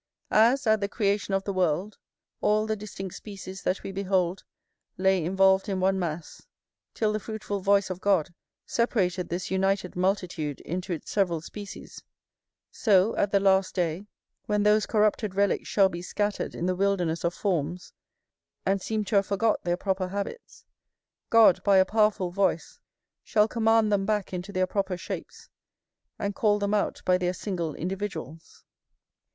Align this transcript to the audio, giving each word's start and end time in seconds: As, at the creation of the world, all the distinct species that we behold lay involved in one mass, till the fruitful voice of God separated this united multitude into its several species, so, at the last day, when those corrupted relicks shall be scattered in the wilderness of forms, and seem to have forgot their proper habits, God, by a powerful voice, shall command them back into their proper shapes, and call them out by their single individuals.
As, 0.31 0.65
at 0.65 0.81
the 0.81 0.87
creation 0.89 1.35
of 1.35 1.43
the 1.43 1.53
world, 1.53 1.99
all 2.41 2.65
the 2.65 2.75
distinct 2.75 3.13
species 3.13 3.61
that 3.61 3.83
we 3.83 3.91
behold 3.91 4.43
lay 4.97 5.23
involved 5.23 5.69
in 5.69 5.79
one 5.79 5.99
mass, 5.99 6.41
till 6.95 7.13
the 7.13 7.19
fruitful 7.19 7.59
voice 7.59 7.91
of 7.91 8.01
God 8.01 8.33
separated 8.65 9.29
this 9.29 9.51
united 9.51 9.95
multitude 9.95 10.59
into 10.61 10.91
its 10.91 11.11
several 11.11 11.39
species, 11.39 12.01
so, 12.71 13.15
at 13.15 13.31
the 13.31 13.39
last 13.39 13.75
day, 13.75 14.07
when 14.47 14.63
those 14.63 14.87
corrupted 14.87 15.33
relicks 15.35 15.67
shall 15.67 15.87
be 15.87 16.01
scattered 16.01 16.55
in 16.55 16.65
the 16.65 16.73
wilderness 16.75 17.23
of 17.23 17.35
forms, 17.35 17.93
and 18.65 18.81
seem 18.81 19.05
to 19.05 19.17
have 19.17 19.27
forgot 19.27 19.63
their 19.63 19.77
proper 19.77 20.07
habits, 20.07 20.65
God, 21.29 21.63
by 21.63 21.77
a 21.77 21.85
powerful 21.85 22.31
voice, 22.31 22.79
shall 23.21 23.47
command 23.47 23.91
them 23.91 24.07
back 24.07 24.33
into 24.33 24.51
their 24.51 24.65
proper 24.65 24.97
shapes, 24.97 25.47
and 26.17 26.33
call 26.33 26.57
them 26.57 26.73
out 26.73 27.03
by 27.05 27.19
their 27.19 27.33
single 27.33 27.75
individuals. 27.75 28.63